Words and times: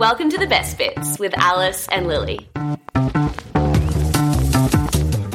Welcome 0.00 0.30
to 0.30 0.38
the 0.38 0.46
best 0.46 0.78
bits 0.78 1.18
with 1.18 1.34
Alice 1.36 1.86
and 1.92 2.06
Lily. 2.06 2.48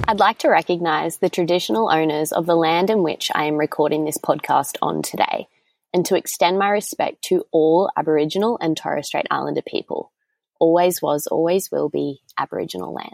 I'd 0.07 0.17
like 0.17 0.39
to 0.39 0.49
recognise 0.49 1.17
the 1.17 1.29
traditional 1.29 1.91
owners 1.91 2.31
of 2.31 2.47
the 2.47 2.55
land 2.55 2.89
in 2.89 3.03
which 3.03 3.29
I 3.35 3.43
am 3.43 3.57
recording 3.57 4.05
this 4.05 4.17
podcast 4.17 4.77
on 4.81 5.03
today, 5.03 5.47
and 5.93 6.03
to 6.07 6.15
extend 6.15 6.57
my 6.57 6.69
respect 6.69 7.21
to 7.25 7.45
all 7.51 7.91
Aboriginal 7.95 8.57
and 8.59 8.75
Torres 8.75 9.05
Strait 9.05 9.27
Islander 9.29 9.61
people. 9.61 10.11
Always 10.59 10.99
was, 10.99 11.27
always 11.27 11.69
will 11.71 11.89
be 11.89 12.21
Aboriginal 12.35 12.91
land. 12.91 13.13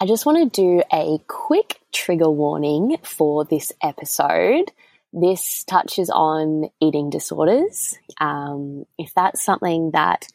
I 0.00 0.06
just 0.06 0.26
want 0.26 0.52
to 0.52 0.60
do 0.60 0.82
a 0.92 1.18
quick 1.28 1.78
trigger 1.92 2.30
warning 2.30 2.96
for 3.04 3.44
this 3.44 3.70
episode. 3.80 4.72
This 5.12 5.64
touches 5.64 6.10
on 6.10 6.70
eating 6.80 7.10
disorders. 7.10 7.98
Um, 8.18 8.84
if 8.98 9.12
that's 9.14 9.44
something 9.44 9.90
that 9.92 10.26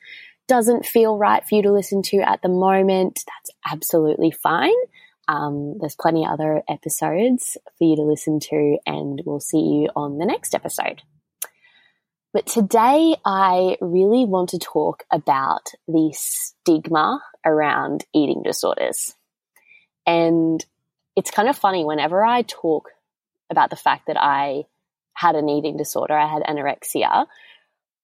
doesn't 0.48 0.86
feel 0.86 1.18
right 1.18 1.44
for 1.44 1.56
you 1.56 1.64
to 1.64 1.74
listen 1.74 2.02
to 2.04 2.18
at 2.18 2.42
the 2.42 2.50
moment, 2.50 3.24
that's 3.26 3.52
absolutely 3.72 4.32
fine. 4.32 4.76
Um, 5.28 5.78
there's 5.80 5.96
plenty 5.96 6.26
of 6.26 6.32
other 6.32 6.62
episodes 6.70 7.58
for 7.78 7.84
you 7.84 7.96
to 7.98 8.04
listen 8.04 8.40
to, 8.40 8.78
and 8.86 9.22
we'll 9.26 9.42
see 9.42 9.60
you 9.60 9.90
on 9.96 10.20
the 10.20 10.26
next 10.26 10.56
episode. 10.56 11.02
But 12.34 12.46
today, 12.46 13.16
I 13.26 13.78
really 13.82 14.26
want 14.26 14.50
to 14.50 14.60
talk 14.60 15.04
about 15.12 15.72
the 15.88 16.14
stigma 16.14 17.20
around 17.46 18.06
eating 18.14 18.44
disorders. 18.44 19.16
And 20.06 20.64
it's 21.16 21.32
kind 21.32 21.50
of 21.50 21.58
funny 21.58 21.84
whenever 21.84 22.24
I 22.24 22.44
talk 22.44 22.90
about 23.50 23.70
the 23.70 23.76
fact 23.76 24.08
that 24.08 24.18
I 24.22 24.64
had 25.18 25.36
an 25.36 25.50
eating 25.50 25.78
disorder, 25.78 26.16
I 26.16 26.32
had 26.32 26.44
anorexia, 26.44 27.26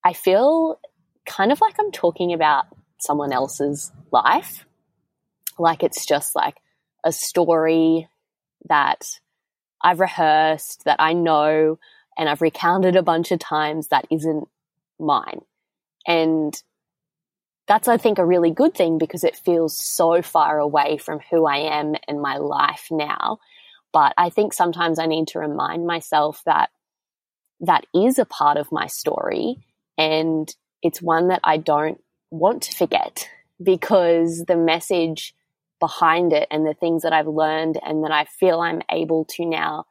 I 0.04 0.14
feel 0.14 0.80
kind 1.28 1.52
of 1.52 1.62
like 1.62 1.76
I'm 1.80 1.92
talking 1.92 2.34
about 2.34 2.66
someone 2.98 3.32
else's 3.32 3.92
life. 4.12 4.66
Like 5.60 5.84
it's 5.84 6.08
just 6.08 6.36
like 6.36 6.56
a 7.04 7.12
story 7.12 8.10
that 8.68 9.06
I've 9.80 10.00
rehearsed, 10.00 10.86
that 10.86 10.96
I 11.00 11.14
know, 11.14 11.78
and 12.18 12.28
I've 12.28 12.42
recounted 12.42 12.96
a 12.96 13.04
bunch 13.04 13.32
of 13.32 13.38
times 13.38 13.90
that 13.90 14.08
isn't 14.10 14.48
mine. 15.00 15.42
And 16.08 16.60
that's, 17.68 17.88
I 17.88 17.98
think, 17.98 18.18
a 18.18 18.26
really 18.26 18.50
good 18.50 18.74
thing 18.74 18.98
because 18.98 19.24
it 19.24 19.38
feels 19.38 19.78
so 19.78 20.24
far 20.24 20.58
away 20.58 20.98
from 20.98 21.20
who 21.30 21.46
I 21.46 21.80
am 21.80 21.94
and 22.08 22.22
my 22.22 22.38
life 22.38 22.88
now. 22.90 23.38
But 23.92 24.14
I 24.18 24.32
think 24.32 24.54
sometimes 24.54 24.98
I 24.98 25.06
need 25.06 25.28
to 25.30 25.40
remind 25.40 25.86
myself 25.86 26.42
that 26.46 26.72
that 27.62 27.86
is 27.94 28.20
a 28.20 28.26
part 28.26 28.58
of 28.58 28.72
my 28.72 28.88
story 28.88 29.58
and 29.98 30.54
it's 30.82 31.02
one 31.02 31.30
that 31.30 31.42
I 31.44 31.58
don't 31.58 32.02
want 32.30 32.64
to 32.64 32.76
forget 32.76 33.30
because 33.62 34.44
the 34.48 34.58
message 34.58 35.34
behind 35.80 36.34
it 36.34 36.48
and 36.50 36.66
the 36.66 36.74
things 36.74 37.04
that 37.04 37.14
I've 37.14 37.28
learned 37.28 37.80
and 37.84 38.04
that 38.04 38.12
I 38.12 38.26
feel 38.26 38.60
I'm 38.60 38.82
able 38.92 39.26
to 39.32 39.46
now 39.46 39.86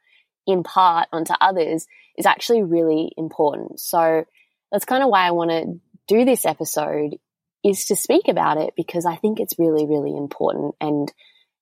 impart 0.47 1.09
onto 1.13 1.35
others 1.41 1.87
is 2.17 2.27
actually 2.27 2.63
really 2.63 3.13
important. 3.17 3.81
So 3.81 4.25
that's 4.71 4.85
kind 4.85 5.03
of 5.03 5.09
why 5.09 5.27
I 5.27 5.33
want 5.33 5.51
to 5.51 5.81
do 6.09 6.25
this 6.25 6.45
episode 6.45 7.17
is 7.65 7.85
to 7.87 7.97
speak 7.97 8.29
about 8.29 8.59
it 8.59 8.75
because 8.77 9.07
I 9.07 9.17
think 9.17 9.39
it's 9.39 9.59
really, 9.59 9.87
really 9.87 10.17
important 10.17 10.75
and 10.81 11.13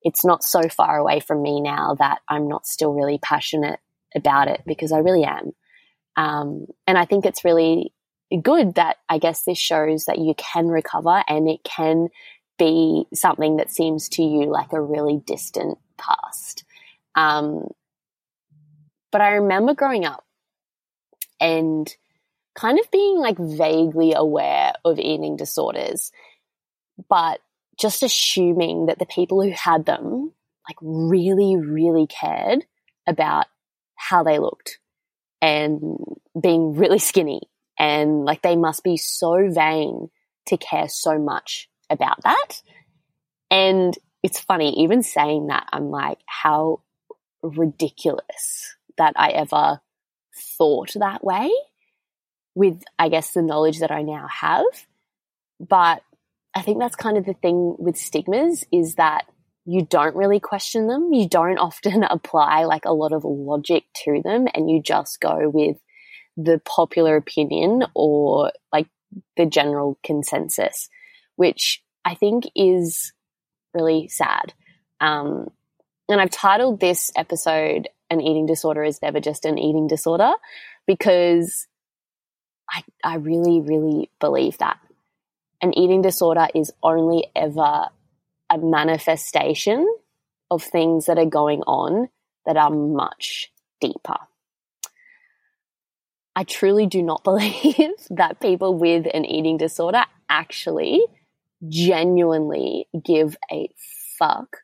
it's 0.02 0.24
not 0.24 0.42
so 0.42 0.62
far 0.68 0.96
away 0.96 1.20
from 1.20 1.42
me 1.42 1.60
now 1.60 1.94
that 1.98 2.20
I'm 2.28 2.48
not 2.48 2.66
still 2.66 2.92
really 2.92 3.18
passionate 3.18 3.80
about 4.14 4.48
it 4.48 4.62
because 4.66 4.92
I 4.92 4.98
really 4.98 5.24
am. 5.24 5.52
Um, 6.20 6.66
and 6.86 6.98
I 6.98 7.06
think 7.06 7.24
it's 7.24 7.46
really 7.46 7.94
good 8.42 8.74
that 8.74 8.98
I 9.08 9.16
guess 9.16 9.44
this 9.44 9.56
shows 9.56 10.04
that 10.04 10.18
you 10.18 10.34
can 10.36 10.68
recover 10.68 11.24
and 11.26 11.48
it 11.48 11.64
can 11.64 12.08
be 12.58 13.06
something 13.14 13.56
that 13.56 13.70
seems 13.70 14.10
to 14.10 14.22
you 14.22 14.50
like 14.50 14.74
a 14.74 14.82
really 14.82 15.22
distant 15.26 15.78
past. 15.96 16.64
Um, 17.14 17.68
but 19.10 19.22
I 19.22 19.36
remember 19.36 19.72
growing 19.72 20.04
up 20.04 20.22
and 21.40 21.90
kind 22.54 22.78
of 22.78 22.90
being 22.90 23.16
like 23.18 23.38
vaguely 23.38 24.12
aware 24.14 24.74
of 24.84 24.98
eating 24.98 25.36
disorders, 25.36 26.12
but 27.08 27.40
just 27.78 28.02
assuming 28.02 28.86
that 28.86 28.98
the 28.98 29.06
people 29.06 29.42
who 29.42 29.52
had 29.52 29.86
them 29.86 30.34
like 30.68 30.76
really, 30.82 31.56
really 31.56 32.06
cared 32.06 32.66
about 33.06 33.46
how 33.94 34.22
they 34.22 34.38
looked 34.38 34.80
and 35.42 35.98
being 36.40 36.74
really 36.74 36.98
skinny 36.98 37.42
and 37.78 38.24
like 38.24 38.42
they 38.42 38.56
must 38.56 38.84
be 38.84 38.96
so 38.96 39.48
vain 39.50 40.10
to 40.46 40.56
care 40.56 40.88
so 40.88 41.18
much 41.18 41.68
about 41.88 42.22
that. 42.24 42.62
And 43.50 43.96
it's 44.22 44.38
funny, 44.38 44.82
even 44.82 45.02
saying 45.02 45.46
that, 45.48 45.66
I'm 45.72 45.90
like, 45.90 46.18
how 46.26 46.82
ridiculous 47.42 48.76
that 48.98 49.14
I 49.16 49.30
ever 49.30 49.80
thought 50.58 50.92
that 50.94 51.24
way 51.24 51.50
with, 52.54 52.82
I 52.98 53.08
guess, 53.08 53.32
the 53.32 53.42
knowledge 53.42 53.80
that 53.80 53.90
I 53.90 54.02
now 54.02 54.26
have. 54.28 54.64
But 55.58 56.02
I 56.54 56.62
think 56.62 56.78
that's 56.78 56.96
kind 56.96 57.16
of 57.16 57.24
the 57.24 57.34
thing 57.34 57.76
with 57.78 57.96
stigmas 57.96 58.64
is 58.72 58.96
that 58.96 59.26
you 59.70 59.86
don't 59.86 60.16
really 60.16 60.40
question 60.40 60.88
them. 60.88 61.12
You 61.12 61.28
don't 61.28 61.58
often 61.68 62.02
apply 62.02 62.64
like 62.64 62.84
a 62.84 62.92
lot 62.92 63.12
of 63.12 63.24
logic 63.24 63.84
to 64.04 64.20
them 64.22 64.48
and 64.52 64.68
you 64.68 64.82
just 64.82 65.20
go 65.20 65.48
with 65.48 65.76
the 66.36 66.60
popular 66.64 67.16
opinion 67.16 67.84
or 67.94 68.50
like 68.72 68.88
the 69.36 69.46
general 69.46 69.96
consensus, 70.02 70.88
which 71.36 71.84
I 72.04 72.14
think 72.16 72.44
is 72.56 73.12
really 73.72 74.08
sad. 74.08 74.54
Um, 75.00 75.48
and 76.08 76.20
I've 76.20 76.30
titled 76.30 76.80
this 76.80 77.12
episode 77.16 77.88
An 78.10 78.20
Eating 78.20 78.46
Disorder 78.46 78.82
is 78.82 79.00
Never 79.00 79.20
Just 79.20 79.44
an 79.44 79.56
Eating 79.56 79.86
Disorder 79.86 80.32
because 80.84 81.68
I, 82.68 82.82
I 83.04 83.14
really, 83.16 83.60
really 83.60 84.10
believe 84.18 84.58
that. 84.58 84.78
An 85.62 85.76
eating 85.78 86.02
disorder 86.02 86.48
is 86.54 86.72
only 86.82 87.26
ever 87.36 87.90
a 88.50 88.58
manifestation 88.58 89.86
of 90.50 90.62
things 90.62 91.06
that 91.06 91.18
are 91.18 91.26
going 91.26 91.60
on 91.62 92.08
that 92.46 92.56
are 92.56 92.70
much 92.70 93.52
deeper. 93.80 94.16
I 96.34 96.44
truly 96.44 96.86
do 96.86 97.02
not 97.02 97.24
believe 97.24 97.90
that 98.10 98.40
people 98.40 98.76
with 98.76 99.06
an 99.12 99.24
eating 99.24 99.56
disorder 99.56 100.04
actually 100.28 101.02
genuinely 101.68 102.86
give 103.04 103.36
a 103.52 103.68
fuck 104.18 104.58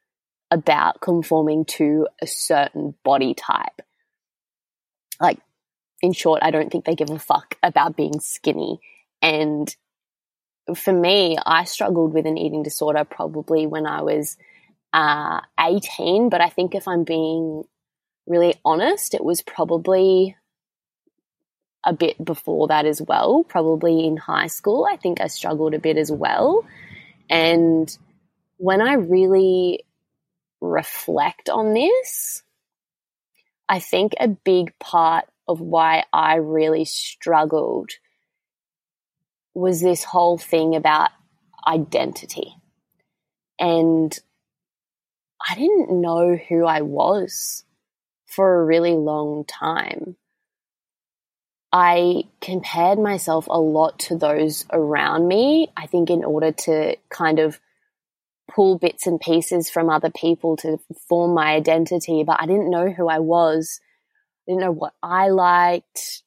about 0.50 1.00
conforming 1.00 1.64
to 1.64 2.08
a 2.22 2.26
certain 2.26 2.94
body 3.04 3.34
type. 3.34 3.82
Like, 5.20 5.38
in 6.02 6.12
short, 6.12 6.40
I 6.42 6.50
don't 6.50 6.70
think 6.70 6.84
they 6.84 6.94
give 6.94 7.10
a 7.10 7.18
fuck 7.18 7.56
about 7.62 7.96
being 7.96 8.20
skinny. 8.20 8.80
And 9.22 9.74
for 10.74 10.92
me, 10.92 11.38
I 11.44 11.64
struggled 11.64 12.12
with 12.12 12.26
an 12.26 12.38
eating 12.38 12.62
disorder 12.62 13.04
probably 13.04 13.66
when 13.66 13.86
I 13.86 14.02
was 14.02 14.36
uh, 14.92 15.40
18, 15.60 16.28
but 16.28 16.40
I 16.40 16.48
think 16.48 16.74
if 16.74 16.88
I'm 16.88 17.04
being 17.04 17.64
really 18.26 18.54
honest, 18.64 19.14
it 19.14 19.24
was 19.24 19.42
probably 19.42 20.36
a 21.84 21.92
bit 21.92 22.22
before 22.22 22.68
that 22.68 22.84
as 22.84 23.00
well, 23.00 23.44
probably 23.44 24.06
in 24.06 24.16
high 24.16 24.48
school. 24.48 24.88
I 24.90 24.96
think 24.96 25.20
I 25.20 25.28
struggled 25.28 25.74
a 25.74 25.78
bit 25.78 25.96
as 25.96 26.10
well. 26.10 26.64
And 27.30 27.96
when 28.56 28.80
I 28.80 28.94
really 28.94 29.84
reflect 30.60 31.48
on 31.48 31.74
this, 31.74 32.42
I 33.68 33.78
think 33.78 34.14
a 34.18 34.28
big 34.28 34.76
part 34.78 35.26
of 35.46 35.60
why 35.60 36.04
I 36.12 36.36
really 36.36 36.84
struggled 36.84 37.90
was 39.56 39.80
this 39.80 40.04
whole 40.04 40.36
thing 40.36 40.76
about 40.76 41.10
identity. 41.66 42.54
And 43.58 44.16
I 45.48 45.54
didn't 45.54 46.00
know 46.00 46.36
who 46.36 46.66
I 46.66 46.82
was 46.82 47.64
for 48.26 48.60
a 48.60 48.64
really 48.64 48.92
long 48.92 49.44
time. 49.44 50.16
I 51.72 52.24
compared 52.40 52.98
myself 52.98 53.46
a 53.48 53.58
lot 53.58 53.98
to 54.00 54.16
those 54.16 54.66
around 54.70 55.26
me, 55.26 55.68
I 55.76 55.86
think, 55.86 56.10
in 56.10 56.22
order 56.22 56.52
to 56.52 56.96
kind 57.08 57.38
of 57.38 57.58
pull 58.54 58.78
bits 58.78 59.06
and 59.06 59.20
pieces 59.20 59.70
from 59.70 59.90
other 59.90 60.10
people 60.10 60.56
to 60.58 60.78
form 61.08 61.34
my 61.34 61.54
identity, 61.54 62.24
but 62.24 62.40
I 62.40 62.46
didn't 62.46 62.70
know 62.70 62.90
who 62.90 63.08
I 63.08 63.18
was. 63.18 63.80
I 64.46 64.52
didn't 64.52 64.62
know 64.62 64.72
what 64.72 64.94
I 65.02 65.28
liked, 65.28 66.22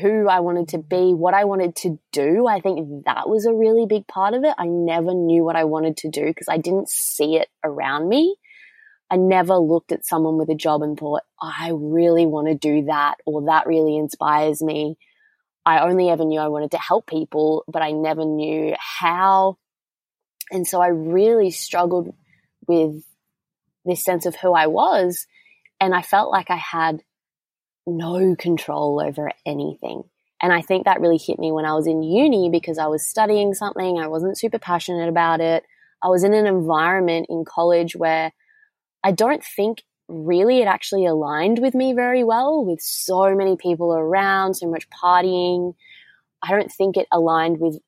who 0.00 0.28
I 0.28 0.40
wanted 0.40 0.68
to 0.68 0.78
be, 0.78 1.14
what 1.14 1.34
I 1.34 1.44
wanted 1.44 1.74
to 1.76 1.98
do. 2.12 2.46
I 2.46 2.60
think 2.60 3.04
that 3.06 3.28
was 3.28 3.46
a 3.46 3.54
really 3.54 3.86
big 3.86 4.06
part 4.06 4.34
of 4.34 4.44
it. 4.44 4.54
I 4.58 4.66
never 4.66 5.14
knew 5.14 5.44
what 5.44 5.56
I 5.56 5.64
wanted 5.64 5.96
to 5.98 6.10
do 6.10 6.26
because 6.26 6.48
I 6.48 6.58
didn't 6.58 6.90
see 6.90 7.36
it 7.36 7.48
around 7.64 8.08
me. 8.08 8.36
I 9.10 9.16
never 9.16 9.56
looked 9.56 9.90
at 9.92 10.04
someone 10.04 10.36
with 10.36 10.50
a 10.50 10.54
job 10.54 10.82
and 10.82 10.98
thought, 10.98 11.22
I 11.40 11.70
really 11.74 12.26
want 12.26 12.48
to 12.48 12.54
do 12.54 12.84
that 12.86 13.16
or 13.24 13.46
that 13.46 13.66
really 13.66 13.96
inspires 13.96 14.62
me. 14.62 14.98
I 15.64 15.80
only 15.80 16.10
ever 16.10 16.24
knew 16.24 16.40
I 16.40 16.48
wanted 16.48 16.72
to 16.72 16.78
help 16.78 17.06
people, 17.06 17.64
but 17.66 17.82
I 17.82 17.92
never 17.92 18.24
knew 18.24 18.74
how. 18.78 19.56
And 20.50 20.66
so 20.66 20.80
I 20.80 20.88
really 20.88 21.50
struggled 21.50 22.14
with 22.66 23.02
this 23.86 24.04
sense 24.04 24.26
of 24.26 24.36
who 24.36 24.52
I 24.52 24.66
was. 24.66 25.26
And 25.80 25.94
I 25.94 26.02
felt 26.02 26.30
like 26.30 26.50
I 26.50 26.56
had 26.56 27.02
no 27.88 28.36
control 28.36 29.00
over 29.04 29.30
anything. 29.46 30.04
And 30.40 30.52
I 30.52 30.60
think 30.60 30.84
that 30.84 31.00
really 31.00 31.18
hit 31.18 31.38
me 31.38 31.50
when 31.50 31.64
I 31.64 31.74
was 31.74 31.86
in 31.86 32.02
uni 32.02 32.48
because 32.50 32.78
I 32.78 32.86
was 32.86 33.04
studying 33.04 33.54
something, 33.54 33.98
I 33.98 34.06
wasn't 34.06 34.38
super 34.38 34.58
passionate 34.58 35.08
about 35.08 35.40
it. 35.40 35.64
I 36.02 36.08
was 36.08 36.22
in 36.22 36.32
an 36.32 36.46
environment 36.46 37.26
in 37.28 37.44
college 37.44 37.96
where 37.96 38.32
I 39.02 39.10
don't 39.10 39.42
think 39.42 39.82
really 40.08 40.60
it 40.60 40.66
actually 40.66 41.06
aligned 41.06 41.58
with 41.58 41.74
me 41.74 41.92
very 41.92 42.24
well 42.24 42.64
with 42.64 42.80
so 42.80 43.34
many 43.34 43.56
people 43.56 43.92
around, 43.92 44.54
so 44.54 44.68
much 44.68 44.88
partying. 44.90 45.74
I 46.42 46.52
don't 46.52 46.70
think 46.70 46.96
it 46.96 47.08
aligned 47.10 47.58
with, 47.58 47.78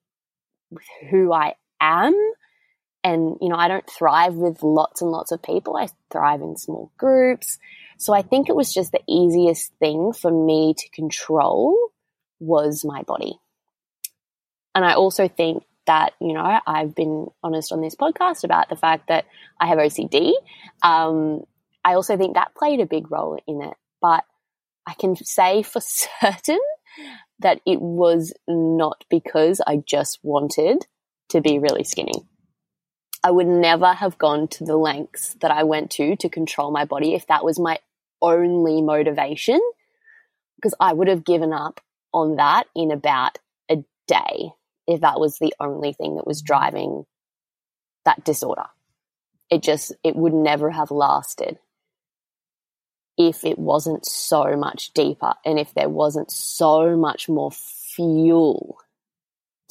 with 0.71 0.85
who 1.11 1.33
I 1.33 1.55
am. 1.81 2.15
And, 3.03 3.37
you 3.41 3.49
know, 3.49 3.57
I 3.57 3.69
don't 3.69 3.89
thrive 3.89 4.35
with 4.35 4.63
lots 4.63 5.01
and 5.01 5.11
lots 5.11 5.33
of 5.33 5.43
people. 5.43 5.77
I 5.77 5.89
thrive 6.11 6.43
in 6.43 6.57
small 6.57 6.91
groups. 6.99 7.59
So 8.01 8.15
I 8.15 8.23
think 8.23 8.49
it 8.49 8.57
was 8.57 8.73
just 8.73 8.93
the 8.93 9.03
easiest 9.07 9.75
thing 9.75 10.15
for 10.15 10.31
me 10.31 10.73
to 10.75 10.89
control 10.89 11.77
was 12.39 12.83
my 12.83 13.03
body. 13.03 13.39
And 14.75 14.87
I 14.87 14.95
also 14.95 15.29
think 15.29 15.65
that, 15.87 16.15
you 16.19 16.33
know, 16.33 16.61
I've 16.67 16.95
been 16.95 17.27
honest 17.43 17.73
on 17.73 17.83
this 17.83 17.95
podcast 17.95 18.43
about 18.43 18.71
the 18.71 18.77
fact 18.77 19.09
that 19.09 19.27
I 19.61 19.67
have 19.67 19.77
OCD. 19.77 20.33
Um, 20.83 21.43
I 21.85 21.93
also 21.93 22.17
think 22.17 22.35
that 22.35 22.55
played 22.55 22.81
a 22.81 22.87
big 22.87 23.11
role 23.11 23.39
in 23.47 23.61
it. 23.61 23.75
But 24.01 24.25
I 24.87 24.95
can 24.95 25.15
say 25.17 25.63
for 25.63 25.81
certain 26.23 26.61
that 27.41 27.61
it 27.67 27.83
was 27.83 28.33
not 28.49 29.05
because 29.11 29.61
I 29.67 29.77
just 29.77 30.21
wanted 30.23 30.87
to 31.29 31.43
be 31.43 31.59
really 31.59 31.85
skinny. 31.85 32.27
I 33.23 33.31
would 33.31 33.47
never 33.47 33.93
have 33.93 34.17
gone 34.17 34.49
to 34.49 34.65
the 34.65 34.79
lengths 34.79 35.35
that 35.43 35.51
I 35.51 35.65
went 35.65 35.91
to 35.93 36.17
to 36.17 36.31
control 36.31 36.71
my 36.71 36.87
body 36.87 37.13
if 37.13 37.27
that 37.27 37.45
was 37.45 37.61
my 37.61 37.79
only 38.23 38.83
motivation, 38.83 39.61
because 40.57 40.75
I 40.81 40.93
would 40.93 41.09
have 41.09 41.25
given 41.25 41.53
up 41.53 41.81
on 42.13 42.37
that 42.37 42.67
in 42.75 42.91
about 42.91 43.39
a 43.71 43.85
day 44.07 44.51
if 44.87 45.01
that 45.03 45.21
was 45.21 45.39
the 45.39 45.55
only 45.61 45.93
thing 45.93 46.17
that 46.17 46.27
was 46.27 46.43
driving 46.43 47.05
that 48.05 48.25
disorder. 48.25 48.67
It 49.51 49.63
just, 49.63 49.93
it 50.05 50.17
would 50.17 50.35
never 50.35 50.71
have 50.71 50.91
lasted 50.91 51.59
if 53.17 53.45
it 53.45 53.59
wasn't 53.59 54.07
so 54.07 54.57
much 54.57 54.93
deeper 54.93 55.35
and 55.45 55.59
if 55.59 55.75
there 55.75 55.89
wasn't 55.89 56.31
so 56.31 56.97
much 56.97 57.29
more 57.29 57.51
fuel 57.51 58.79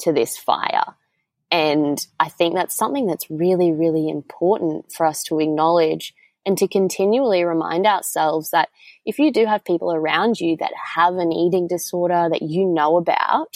to 0.00 0.12
this 0.12 0.36
fire. 0.36 0.94
And 1.50 1.98
I 2.20 2.28
think 2.28 2.54
that's 2.54 2.76
something 2.76 3.06
that's 3.06 3.30
really, 3.30 3.72
really 3.72 4.08
important 4.08 4.92
for 4.92 5.04
us 5.04 5.24
to 5.24 5.40
acknowledge 5.40 6.14
and 6.46 6.56
to 6.58 6.68
continually 6.68 7.44
remind 7.44 7.86
ourselves 7.86 8.50
that 8.50 8.70
if 9.04 9.18
you 9.18 9.32
do 9.32 9.46
have 9.46 9.64
people 9.64 9.92
around 9.92 10.40
you 10.40 10.56
that 10.58 10.72
have 10.94 11.16
an 11.16 11.32
eating 11.32 11.66
disorder 11.66 12.28
that 12.30 12.42
you 12.42 12.66
know 12.66 12.96
about, 12.96 13.54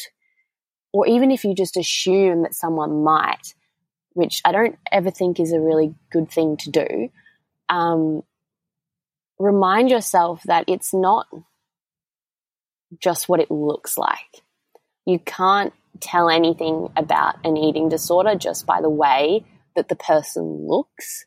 or 0.92 1.06
even 1.06 1.30
if 1.30 1.44
you 1.44 1.54
just 1.54 1.76
assume 1.76 2.42
that 2.42 2.54
someone 2.54 3.02
might, 3.02 3.54
which 4.12 4.40
I 4.44 4.52
don't 4.52 4.78
ever 4.92 5.10
think 5.10 5.40
is 5.40 5.52
a 5.52 5.60
really 5.60 5.94
good 6.10 6.30
thing 6.30 6.56
to 6.58 6.70
do, 6.70 7.08
um, 7.68 8.22
remind 9.38 9.90
yourself 9.90 10.42
that 10.44 10.64
it's 10.68 10.94
not 10.94 11.26
just 13.00 13.28
what 13.28 13.40
it 13.40 13.50
looks 13.50 13.98
like. 13.98 14.42
You 15.06 15.18
can't 15.18 15.72
tell 16.00 16.28
anything 16.28 16.88
about 16.96 17.36
an 17.44 17.56
eating 17.56 17.88
disorder 17.88 18.34
just 18.34 18.66
by 18.66 18.80
the 18.80 18.90
way 18.90 19.44
that 19.74 19.88
the 19.88 19.96
person 19.96 20.66
looks. 20.66 21.24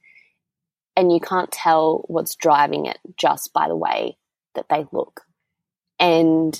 And 0.98 1.14
you 1.14 1.20
can't 1.20 1.52
tell 1.52 2.04
what's 2.08 2.36
driving 2.36 2.88
it 2.88 2.98
just 3.18 3.54
by 3.54 3.68
the 3.68 3.76
way 3.76 4.18
that 4.56 4.66
they 4.68 4.86
look. 4.92 5.22
And 6.00 6.60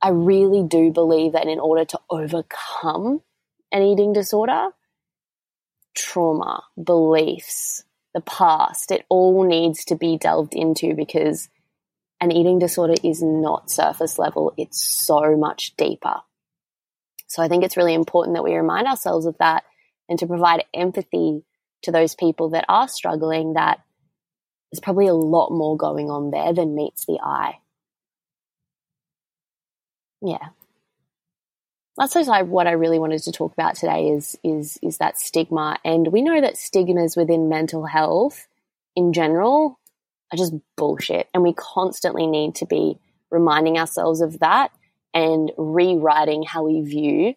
I 0.00 0.10
really 0.10 0.62
do 0.62 0.92
believe 0.92 1.32
that 1.32 1.48
in 1.48 1.58
order 1.58 1.84
to 1.86 2.00
overcome 2.08 3.22
an 3.72 3.82
eating 3.82 4.12
disorder, 4.12 4.68
trauma, 5.94 6.62
beliefs, 6.82 7.84
the 8.14 8.20
past, 8.20 8.92
it 8.92 9.04
all 9.08 9.44
needs 9.44 9.84
to 9.86 9.96
be 9.96 10.18
delved 10.18 10.54
into 10.54 10.94
because 10.94 11.48
an 12.20 12.30
eating 12.30 12.60
disorder 12.60 12.94
is 13.02 13.22
not 13.22 13.70
surface 13.70 14.18
level, 14.18 14.52
it's 14.56 14.80
so 14.80 15.36
much 15.36 15.74
deeper. 15.76 16.16
So 17.26 17.42
I 17.42 17.48
think 17.48 17.64
it's 17.64 17.76
really 17.76 17.94
important 17.94 18.36
that 18.36 18.44
we 18.44 18.54
remind 18.54 18.86
ourselves 18.86 19.26
of 19.26 19.36
that 19.38 19.64
and 20.10 20.18
to 20.18 20.26
provide 20.26 20.64
empathy 20.74 21.44
to 21.82 21.92
those 21.92 22.14
people 22.14 22.50
that 22.50 22.66
are 22.68 22.88
struggling 22.88 23.54
that 23.54 23.80
there's 24.70 24.80
probably 24.80 25.06
a 25.06 25.14
lot 25.14 25.50
more 25.50 25.76
going 25.76 26.10
on 26.10 26.30
there 26.30 26.52
than 26.52 26.74
meets 26.74 27.06
the 27.06 27.18
eye. 27.22 27.58
Yeah. 30.20 30.48
That's 31.96 32.14
like 32.14 32.46
what 32.46 32.66
I 32.66 32.72
really 32.72 32.98
wanted 32.98 33.22
to 33.22 33.32
talk 33.32 33.52
about 33.52 33.74
today 33.76 34.08
is 34.08 34.36
is 34.44 34.78
is 34.82 34.98
that 34.98 35.18
stigma. 35.18 35.78
And 35.84 36.08
we 36.08 36.22
know 36.22 36.40
that 36.40 36.56
stigmas 36.56 37.16
within 37.16 37.48
mental 37.48 37.84
health 37.84 38.46
in 38.96 39.12
general 39.12 39.78
are 40.32 40.36
just 40.36 40.54
bullshit. 40.76 41.28
And 41.34 41.42
we 41.42 41.52
constantly 41.52 42.26
need 42.26 42.54
to 42.56 42.66
be 42.66 42.98
reminding 43.30 43.78
ourselves 43.78 44.20
of 44.20 44.38
that 44.40 44.70
and 45.12 45.50
rewriting 45.56 46.42
how 46.42 46.64
we 46.64 46.80
view 46.82 47.34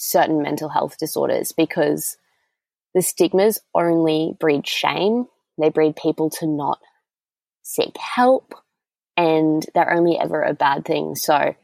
certain 0.00 0.40
mental 0.40 0.70
health 0.70 0.96
disorders 0.96 1.52
because 1.52 2.16
the 2.94 3.02
stigmas 3.02 3.60
only 3.74 4.34
breed 4.40 4.66
shame. 4.66 5.26
They 5.58 5.68
breed 5.68 5.94
people 5.94 6.30
to 6.30 6.46
not 6.46 6.80
seek 7.62 7.96
help 7.98 8.54
and 9.16 9.64
they're 9.74 9.92
only 9.92 10.18
ever 10.18 10.42
a 10.42 10.54
bad 10.54 10.86
thing. 10.86 11.16
So, 11.16 11.54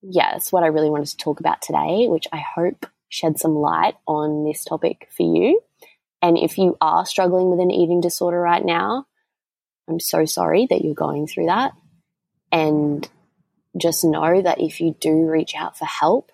yeah, 0.00 0.32
that's 0.32 0.50
what 0.50 0.64
I 0.64 0.68
really 0.68 0.88
wanted 0.88 1.08
to 1.08 1.16
talk 1.18 1.40
about 1.40 1.60
today, 1.60 2.06
which 2.08 2.26
I 2.32 2.38
hope 2.38 2.86
shed 3.10 3.38
some 3.38 3.54
light 3.54 3.96
on 4.06 4.44
this 4.44 4.64
topic 4.64 5.08
for 5.14 5.24
you. 5.24 5.60
And 6.22 6.38
if 6.38 6.56
you 6.56 6.76
are 6.80 7.04
struggling 7.04 7.50
with 7.50 7.60
an 7.60 7.70
eating 7.70 8.00
disorder 8.00 8.40
right 8.40 8.64
now, 8.64 9.06
I'm 9.88 10.00
so 10.00 10.24
sorry 10.24 10.66
that 10.70 10.82
you're 10.82 10.94
going 10.94 11.26
through 11.26 11.46
that. 11.46 11.72
And 12.50 13.06
just 13.76 14.04
know 14.04 14.40
that 14.40 14.60
if 14.60 14.80
you 14.80 14.96
do 14.98 15.28
reach 15.28 15.54
out 15.54 15.76
for 15.76 15.84
help, 15.84 16.32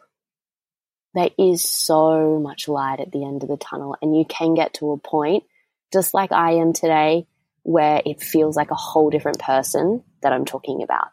there 1.14 1.30
is 1.38 1.62
so 1.62 2.38
much 2.40 2.68
light 2.68 3.00
at 3.00 3.12
the 3.12 3.24
end 3.24 3.42
of 3.42 3.48
the 3.48 3.56
tunnel, 3.56 3.96
and 4.02 4.16
you 4.16 4.24
can 4.24 4.54
get 4.54 4.74
to 4.74 4.92
a 4.92 4.98
point, 4.98 5.44
just 5.92 6.14
like 6.14 6.32
I 6.32 6.52
am 6.52 6.72
today, 6.72 7.26
where 7.62 8.02
it 8.04 8.20
feels 8.20 8.56
like 8.56 8.70
a 8.70 8.76
whole 8.76 9.10
different 9.10 9.38
person 9.38 10.02
that 10.22 10.32
I'm 10.32 10.44
talking 10.44 10.82
about. 10.82 11.08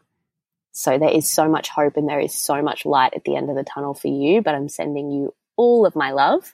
So 0.73 0.97
there 0.97 1.11
is 1.11 1.29
so 1.29 1.49
much 1.49 1.69
hope 1.69 1.97
and 1.97 2.07
there 2.07 2.19
is 2.19 2.33
so 2.33 2.61
much 2.61 2.85
light 2.85 3.13
at 3.13 3.23
the 3.25 3.35
end 3.35 3.49
of 3.49 3.55
the 3.55 3.63
tunnel 3.63 3.93
for 3.93 4.07
you, 4.07 4.41
but 4.41 4.55
I'm 4.55 4.69
sending 4.69 5.11
you 5.11 5.33
all 5.57 5.85
of 5.85 5.95
my 5.95 6.11
love 6.11 6.53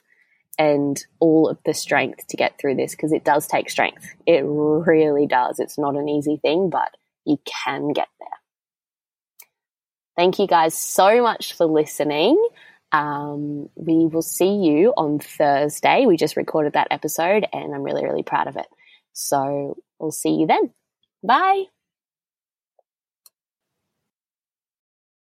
and 0.58 1.02
all 1.20 1.48
of 1.48 1.58
the 1.64 1.72
strength 1.72 2.26
to 2.26 2.36
get 2.36 2.58
through 2.58 2.74
this 2.74 2.92
because 2.92 3.12
it 3.12 3.24
does 3.24 3.46
take 3.46 3.70
strength. 3.70 4.04
It 4.26 4.42
really 4.44 5.26
does. 5.26 5.60
It's 5.60 5.78
not 5.78 5.96
an 5.96 6.08
easy 6.08 6.36
thing, 6.36 6.68
but 6.68 6.96
you 7.24 7.38
can 7.44 7.92
get 7.92 8.08
there. 8.18 8.28
Thank 10.16 10.40
you 10.40 10.48
guys 10.48 10.74
so 10.74 11.22
much 11.22 11.52
for 11.54 11.64
listening. 11.66 12.44
Um, 12.92 13.68
we 13.74 14.06
will 14.06 14.22
see 14.22 14.56
you 14.56 14.92
on 14.96 15.18
Thursday. 15.18 16.06
We 16.06 16.16
just 16.16 16.36
recorded 16.36 16.72
that 16.74 16.88
episode 16.90 17.46
and 17.52 17.74
I'm 17.74 17.82
really, 17.82 18.04
really 18.04 18.22
proud 18.22 18.46
of 18.48 18.56
it. 18.56 18.66
So 19.12 19.76
we'll 19.98 20.10
see 20.12 20.30
you 20.30 20.46
then. 20.46 20.70
Bye. 21.22 21.64